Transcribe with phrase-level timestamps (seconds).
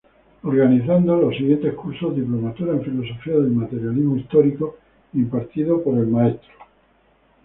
[0.41, 4.77] Organizando los siguientes cursos: diplomatura en "filosofía del materialismo histórico"
[5.13, 6.55] impartido por el Mtro.